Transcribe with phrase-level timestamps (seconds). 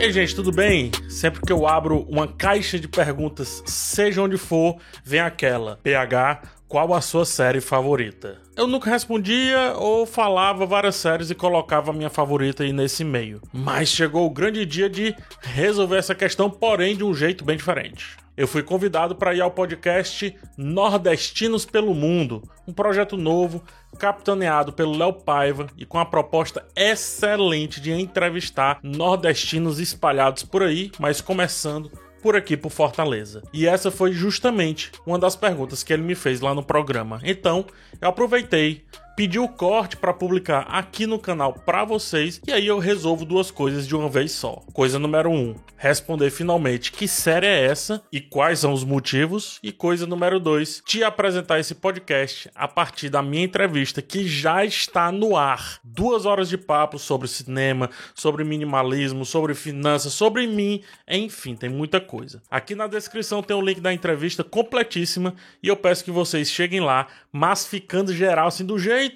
[0.00, 0.90] Ei, gente, tudo bem?
[1.10, 6.94] Sempre que eu abro uma caixa de perguntas, seja onde for, vem aquela: PH, qual
[6.94, 8.38] a sua série favorita?
[8.56, 13.42] Eu nunca respondia ou falava várias séries e colocava a minha favorita aí nesse meio.
[13.52, 18.16] Mas chegou o grande dia de resolver essa questão, porém de um jeito bem diferente.
[18.34, 23.62] Eu fui convidado para ir ao podcast Nordestinos pelo Mundo, um projeto novo,
[23.98, 30.90] capitaneado pelo Léo Paiva e com a proposta excelente de entrevistar nordestinos espalhados por aí,
[30.98, 31.90] mas começando
[32.22, 33.42] por aqui por Fortaleza.
[33.52, 37.20] E essa foi justamente uma das perguntas que ele me fez lá no programa.
[37.24, 37.64] Então,
[38.00, 38.84] eu aproveitei,
[39.20, 43.50] pedi o corte para publicar aqui no canal para vocês e aí eu resolvo duas
[43.50, 44.62] coisas de uma vez só.
[44.72, 49.58] Coisa número um, responder finalmente que série é essa e quais são os motivos.
[49.62, 54.64] E coisa número dois, te apresentar esse podcast a partir da minha entrevista que já
[54.64, 55.80] está no ar.
[55.84, 62.00] Duas horas de papo sobre cinema, sobre minimalismo, sobre finanças, sobre mim, enfim, tem muita
[62.00, 62.42] coisa.
[62.50, 66.80] Aqui na descrição tem o link da entrevista completíssima e eu peço que vocês cheguem
[66.80, 69.09] lá, mas ficando geral assim do jeito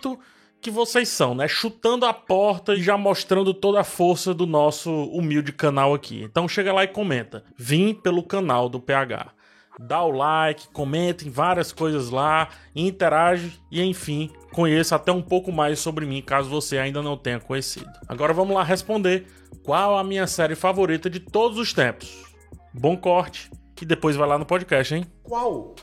[0.64, 1.46] que vocês são, né?
[1.46, 6.22] Chutando a porta e já mostrando toda a força do nosso humilde canal aqui.
[6.22, 7.44] Então chega lá e comenta.
[7.56, 9.30] Vim pelo canal do PH.
[9.78, 15.50] Dá o like, comenta em várias coisas lá, interage e enfim, conheça até um pouco
[15.50, 17.90] mais sobre mim caso você ainda não tenha conhecido.
[18.08, 19.26] Agora vamos lá responder
[19.64, 22.24] qual a minha série favorita de todos os tempos.
[22.72, 23.50] Bom corte
[23.82, 25.04] e depois vai lá no podcast, hein?
[25.22, 25.74] Qual?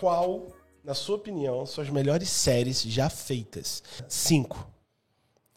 [0.00, 0.48] Qual
[0.84, 3.82] na sua opinião, são as melhores séries já feitas?
[4.06, 4.68] Cinco.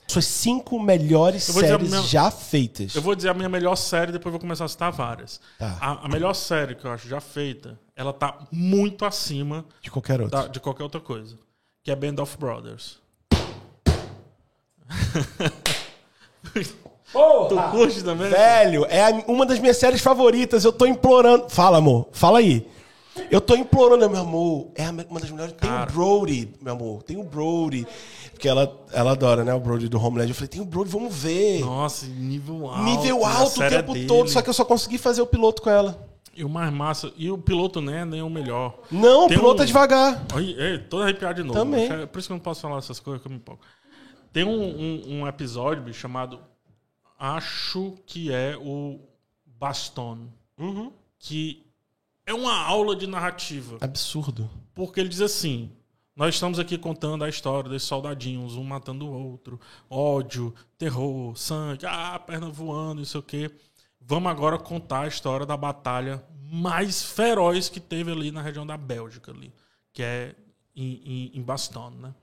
[0.07, 2.01] Suas cinco melhores séries minha...
[2.01, 2.95] já feitas.
[2.95, 5.41] Eu vou dizer a minha melhor série, depois vou começar a citar várias.
[5.59, 5.77] Tá.
[5.81, 10.21] A, a, melhor série que eu acho já feita, ela tá muito acima de qualquer
[10.21, 10.43] outra.
[10.43, 11.37] Da, de qualquer outra coisa.
[11.83, 12.99] Que é Band of Brothers.
[17.11, 18.29] Porra, tu curte também?
[18.29, 20.63] Velho, é uma das minhas séries favoritas.
[20.63, 21.49] Eu tô implorando.
[21.49, 22.07] Fala, amor.
[22.13, 22.65] Fala aí.
[23.29, 24.71] Eu tô implorando, meu amor.
[24.75, 25.53] É uma das melhores.
[25.53, 27.03] Tem o Brody, meu amor.
[27.03, 27.87] Tem o Brody.
[28.31, 29.53] Porque ela, ela adora, né?
[29.53, 30.29] O Brody do Homeland.
[30.29, 31.59] Eu falei, tem o Brody, vamos ver.
[31.61, 32.83] Nossa, nível alto.
[32.83, 34.29] Nível alto o é tempo todo.
[34.29, 36.07] Só que eu só consegui fazer o piloto com ela.
[36.35, 37.11] E o mais massa.
[37.17, 38.79] E o piloto né, nem é o melhor.
[38.91, 40.23] Não, Tem o piloto é devagar.
[40.37, 41.57] Ei, todo arrepiado de novo.
[41.57, 41.89] Também.
[42.07, 43.61] Por isso que eu não posso falar essas coisas que eu me empolgo.
[44.31, 46.39] Tem um, um, um episódio chamado.
[47.17, 48.99] Acho que é o
[49.47, 50.27] Baston.
[50.59, 50.91] Uhum.
[51.17, 51.66] Que
[52.27, 53.77] é uma aula de narrativa.
[53.79, 54.49] Absurdo.
[54.75, 55.71] Porque ele diz assim:
[56.15, 61.85] nós estamos aqui contando a história desses soldadinhos, um matando o outro, ódio, terror, sangue,
[61.85, 63.49] ah, perna voando, isso o quê.
[64.01, 68.77] Vamos agora contar a história da batalha mais feroz que teve ali na região da
[68.77, 69.53] Bélgica, ali,
[69.91, 70.35] que é
[70.75, 72.13] em, em, em Baston, né?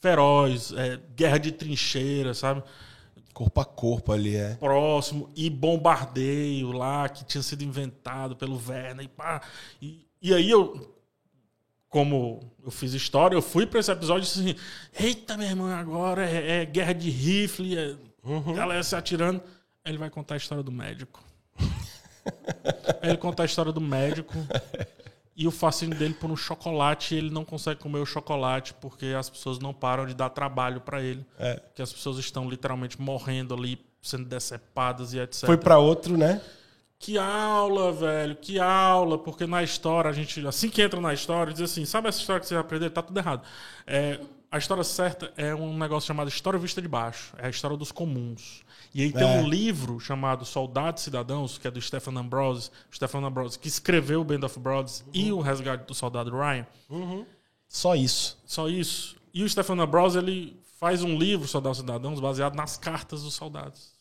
[0.00, 2.62] Feroz, é, guerra de trincheira, sabe?
[3.38, 4.56] Corpo a corpo ali, é.
[4.56, 5.30] Próximo.
[5.36, 9.04] E bombardeio lá, que tinha sido inventado pelo Werner.
[9.04, 9.40] E, pá.
[9.80, 10.92] E, e aí eu,
[11.88, 14.56] como eu fiz história, eu fui para esse episódio e disse assim:
[14.98, 17.94] Eita, meu irmão, agora é, é guerra de rifle, é
[18.24, 18.54] uhum.
[18.54, 19.40] galera se atirando.
[19.84, 21.22] Aí ele vai contar a história do médico.
[23.00, 24.34] Aí ele conta a história do médico
[25.38, 29.30] e o fascínio dele por um chocolate, ele não consegue comer o chocolate porque as
[29.30, 31.24] pessoas não param de dar trabalho para ele.
[31.38, 31.62] É.
[31.76, 35.46] Que as pessoas estão literalmente morrendo ali, sendo decepadas e etc.
[35.46, 36.40] Foi para outro, né?
[36.98, 41.52] Que aula, velho, que aula, porque na história a gente, assim que entra na história,
[41.52, 42.90] diz assim: sabe essa história que você vai aprender?
[42.90, 43.46] Tá tudo errado.
[43.86, 44.18] É,
[44.50, 47.92] a história certa é um negócio chamado História Vista de Baixo é a história dos
[47.92, 48.62] comuns.
[48.94, 49.12] E aí é.
[49.12, 54.22] tem um livro chamado Soldados Cidadãos, que é do Stephen Ambrose, Stephen Ambrose, que escreveu
[54.22, 55.10] o Band of Brothers uhum.
[55.12, 56.66] e o Resgate do Soldado Ryan.
[56.88, 57.26] Uhum.
[57.68, 58.38] Só isso.
[58.46, 59.16] Só isso.
[59.34, 63.92] E o Stephen Ambrose, ele faz um livro, Soldados Cidadãos, baseado nas cartas dos soldados.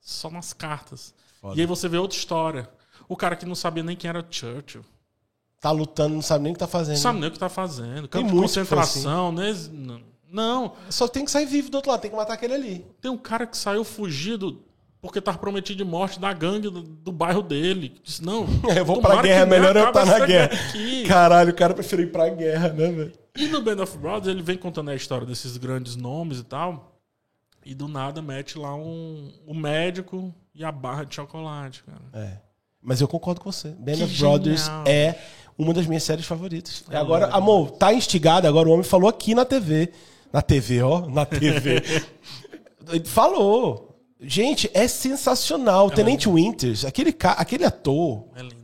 [0.00, 1.14] Só nas cartas.
[1.40, 1.56] Foda.
[1.56, 2.68] E aí você vê outra história.
[3.08, 4.84] O cara que não sabia nem quem era Churchill.
[5.60, 6.94] Tá lutando, não sabe nem o que tá fazendo.
[6.94, 8.08] Não sabe nem o que tá fazendo.
[8.08, 9.70] Campo de concentração, assim.
[9.70, 10.00] né?
[10.32, 10.72] Não.
[10.88, 12.86] Só tem que sair vivo do outro lado, tem que matar aquele ali.
[13.00, 14.62] Tem um cara que saiu fugido
[15.02, 18.00] porque tava prometido de morte da gangue do, do bairro dele.
[18.02, 18.46] Disse, não.
[18.76, 20.52] eu vou pra guerra, melhor eu estar tá na guerra.
[20.52, 21.04] Aqui.
[21.06, 23.12] Caralho, o cara preferiu ir pra guerra, né, velho?
[23.36, 26.98] E no Band of Brothers ele vem contando a história desses grandes nomes e tal.
[27.64, 32.02] E do nada mete lá um, um médico e a barra de chocolate, cara.
[32.12, 32.38] É.
[32.82, 33.68] Mas eu concordo com você.
[33.70, 34.38] Band que of genial.
[34.38, 35.18] Brothers é
[35.60, 36.82] uma das minhas séries favoritas.
[36.90, 39.92] É agora, amor, tá instigado, agora o homem falou aqui na TV.
[40.32, 41.82] Na TV, ó, na TV.
[42.90, 43.88] Ele falou.
[44.22, 45.88] Gente, é sensacional.
[45.88, 46.36] É Tenente lindo.
[46.36, 48.26] Winters, aquele, aquele ator.
[48.36, 48.60] É lindo.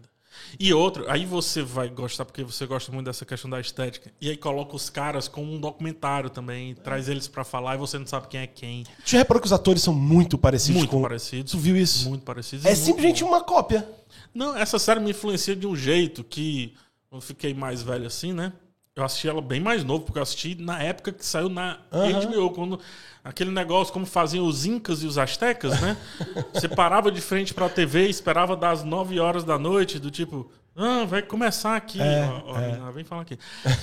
[0.58, 4.10] E outro, aí você vai gostar porque você gosta muito dessa questão da estética.
[4.20, 7.98] E aí coloca os caras com um documentário também, traz eles para falar e você
[7.98, 8.84] não sabe quem é quem.
[9.04, 11.02] Já reparou que os atores são muito parecidos muito com...
[11.02, 11.52] parecidos.
[11.52, 12.08] Tu viu isso?
[12.08, 12.64] Muito parecidos.
[12.64, 13.87] É simplesmente uma cópia.
[14.34, 16.75] Não, essa série me influencia de um jeito que
[17.12, 18.53] eu fiquei mais velho assim, né?
[18.94, 22.26] Eu assisti ela bem mais novo, porque eu assisti na época que saiu na Aham.
[22.31, 22.81] HBO, quando
[23.23, 25.99] aquele negócio como faziam os incas e os astecas, né?
[26.55, 30.50] Você parava de frente pra TV e esperava das 9 horas da noite, do tipo,
[30.75, 33.38] ah, vai começar aqui, É, ó, ó, Renan, vem falar aqui.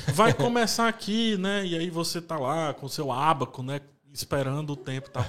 [0.07, 1.63] Vai começar aqui, né?
[1.63, 3.81] E aí você tá lá com seu ábaco, né?
[4.11, 5.25] Esperando o tempo e tal.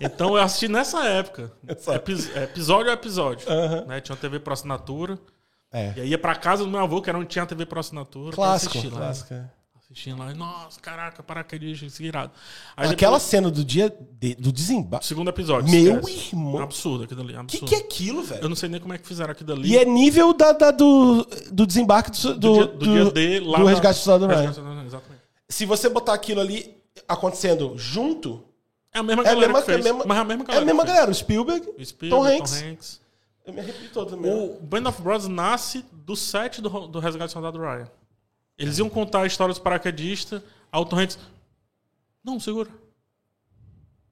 [0.00, 1.52] Então eu assisti nessa época.
[2.44, 3.48] Episódio a episódio.
[3.50, 3.84] Aham.
[3.86, 4.00] Né?
[4.00, 5.18] Tinha uma TV por assinatura.
[5.72, 5.92] É.
[5.96, 8.34] E aí ia pra casa do meu avô, que era onde tinha TV por assinatura.
[8.34, 8.78] Clássico.
[8.78, 8.98] assistir lá.
[9.00, 9.34] clássico.
[9.34, 9.44] é.
[9.90, 10.34] Assistindo lá.
[10.34, 12.30] Nossa, caraca, paraquedistas, irado.
[12.76, 15.06] Aí Aquela depois, cena do dia de- do desembarque.
[15.06, 15.70] segundo episódio.
[15.70, 16.28] Meu esquece.
[16.36, 16.58] irmão.
[16.62, 17.34] Absurdo aquilo ali.
[17.34, 18.48] O que, que é aquilo, Eu velho?
[18.50, 19.70] não sei nem como é que fizeram aquilo ali.
[19.70, 23.40] E é nível da, da- do, do desembarque do, do, do, dia, do dia D
[23.40, 23.58] lá.
[23.58, 24.32] do na- resgate do soldado
[24.86, 25.22] Exatamente.
[25.48, 26.76] Se você botar aquilo ali
[27.08, 28.42] acontecendo junto,
[28.92, 29.86] É a mesma é a galera mesma, que fez.
[29.86, 30.62] é a mesma, mas é a mesma é galera.
[30.62, 31.10] a mesma galera.
[31.10, 32.62] O Spielberg, Spielberg, Tom Hanks.
[32.62, 33.00] Hanks.
[33.48, 34.30] Eu me arrepio todo também.
[34.30, 37.88] O Band of Brothers nasce do set do, do Resgate do Soldado Ryan.
[38.58, 40.42] Eles iam contar a história dos paraquedistas.
[40.70, 41.18] Hanks...
[42.22, 42.68] Não, segura.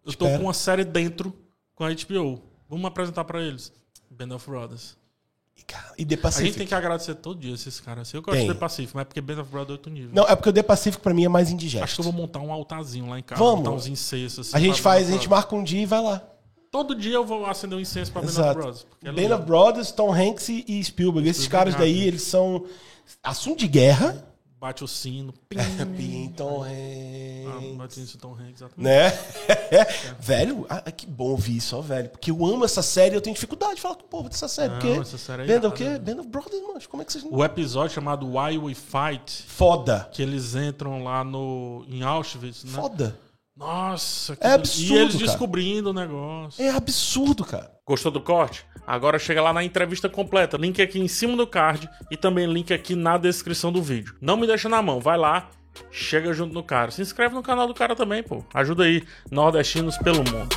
[0.03, 0.38] Eu tô Espera.
[0.38, 1.37] com uma série dentro
[1.75, 2.41] com a HBO.
[2.67, 3.71] Vamos apresentar pra eles.
[4.11, 4.97] Band of Brothers.
[5.99, 6.56] E, The A gente Pacific.
[6.56, 8.12] tem que agradecer todo dia esses caras.
[8.15, 8.47] Eu gosto Tem.
[8.47, 10.11] de The Pacific, mas é porque Band of Brothers é outro nível.
[10.15, 11.85] Não, é porque o The Pacific pra mim é mais indigesto.
[11.85, 13.43] Acho que eu vou montar um altarzinho lá em casa.
[13.43, 13.59] Vamos.
[13.59, 14.49] Montar uns incensos.
[14.49, 16.23] assim, A gente faz, a gente marca um dia e vai lá.
[16.76, 18.55] Todo dia eu vou acender um incenso pra Band of Exato.
[18.58, 18.87] Brothers.
[19.02, 21.26] é Band of Brothers, Tom Hanks e Spielberg.
[21.26, 22.67] Esses caras daí, eles são
[23.23, 24.23] assunto de guerra.
[24.61, 25.32] Bate o sino.
[25.49, 25.58] Pim.
[25.96, 27.76] Pim, Tom Ah, Hanks.
[27.76, 28.76] bate isso, Tom Hanks, exatamente.
[28.82, 29.11] Né?
[30.20, 32.11] velho, ah, que bom ouvir isso, ó, velho.
[32.11, 34.69] Porque eu amo essa série eu tenho dificuldade de falar com o povo dessa série.
[34.75, 35.84] Não, porque essa série é Band of quê?
[35.84, 35.99] né?
[35.99, 36.81] Band of Brothers, mano.
[36.90, 37.25] Como é que vocês.
[37.26, 40.08] O episódio chamado Why We Fight, Foda.
[40.12, 42.72] que eles entram lá no, em Auschwitz, né?
[42.72, 43.19] Foda.
[43.56, 45.26] Nossa, É aquilo- absurdo, E eles cara.
[45.26, 46.62] descobrindo o negócio.
[46.62, 47.70] É absurdo, cara.
[47.87, 48.64] Gostou do corte?
[48.87, 50.56] Agora chega lá na entrevista completa.
[50.56, 54.14] Link aqui em cima do card e também link aqui na descrição do vídeo.
[54.20, 55.49] Não me deixa na mão, vai lá,
[55.91, 56.91] chega junto no cara.
[56.91, 58.44] Se inscreve no canal do cara também, pô.
[58.53, 60.55] Ajuda aí, nordestinos pelo mundo.